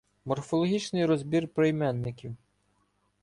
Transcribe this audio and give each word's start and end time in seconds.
Морфологічний 0.25 1.05
розбір 1.05 1.47
прийменників 1.47 2.35